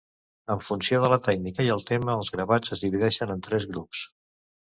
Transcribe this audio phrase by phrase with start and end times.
[0.53, 4.03] En funció de la tècnica i el tema els gravats es divideixen en tres grups.